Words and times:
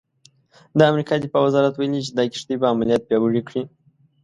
د 0.77 0.79
امریکا 0.91 1.13
دفاع 1.23 1.43
وزارت 1.45 1.73
ویلي 1.75 1.99
چې 2.05 2.11
دا 2.17 2.23
کښتۍ 2.31 2.55
به 2.61 2.67
عملیات 2.73 3.01
پیاوړي 3.05 3.41
کړي. 3.47 3.61